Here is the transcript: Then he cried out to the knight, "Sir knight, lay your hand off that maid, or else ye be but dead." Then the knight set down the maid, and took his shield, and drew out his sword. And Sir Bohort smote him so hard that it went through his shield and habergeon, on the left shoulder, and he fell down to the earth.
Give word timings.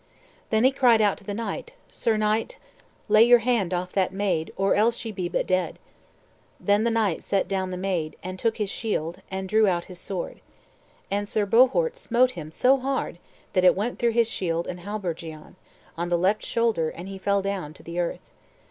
Then 0.49 0.63
he 0.63 0.71
cried 0.71 0.99
out 0.99 1.19
to 1.19 1.23
the 1.23 1.31
knight, 1.35 1.73
"Sir 1.91 2.17
knight, 2.17 2.57
lay 3.07 3.21
your 3.23 3.37
hand 3.45 3.71
off 3.71 3.91
that 3.91 4.11
maid, 4.11 4.51
or 4.57 4.73
else 4.73 5.05
ye 5.05 5.11
be 5.11 5.29
but 5.29 5.45
dead." 5.45 5.77
Then 6.59 6.85
the 6.85 6.89
knight 6.89 7.21
set 7.23 7.47
down 7.47 7.69
the 7.69 7.77
maid, 7.77 8.15
and 8.23 8.39
took 8.39 8.57
his 8.57 8.71
shield, 8.71 9.21
and 9.29 9.47
drew 9.47 9.67
out 9.67 9.85
his 9.85 9.99
sword. 9.99 10.41
And 11.11 11.29
Sir 11.29 11.45
Bohort 11.45 11.97
smote 11.97 12.31
him 12.31 12.51
so 12.51 12.79
hard 12.79 13.19
that 13.53 13.63
it 13.63 13.75
went 13.77 13.99
through 13.99 14.13
his 14.13 14.27
shield 14.27 14.65
and 14.65 14.79
habergeon, 14.79 15.55
on 15.95 16.09
the 16.09 16.17
left 16.17 16.43
shoulder, 16.43 16.89
and 16.89 17.07
he 17.07 17.19
fell 17.19 17.43
down 17.43 17.71
to 17.75 17.83
the 17.83 17.99
earth. 17.99 18.31